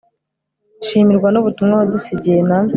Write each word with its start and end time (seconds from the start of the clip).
shimirwa 0.85 1.29
n'ubutumwa 1.31 1.75
wadusigiye, 1.79 2.39
na 2.47 2.57